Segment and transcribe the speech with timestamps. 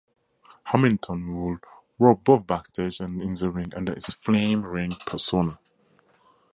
[0.63, 1.59] Hamilton would
[1.99, 5.59] work both backstage and in the ring under his "Flame" ring persona.